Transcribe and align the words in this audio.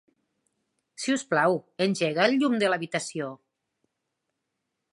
Si 1.01 1.13
us 1.17 1.23
plau, 1.33 1.57
engega 1.87 2.25
el 2.31 2.35
llum 2.39 2.57
de 2.63 2.73
l'habitació. 2.73 3.29